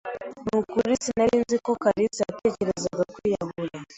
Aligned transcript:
Nukuri 0.45 0.93
sinari 1.03 1.35
nzi 1.43 1.57
ko 1.65 1.71
kalisa 1.83 2.21
yatekerezaga 2.27 3.03
kwiyahura. 3.13 3.77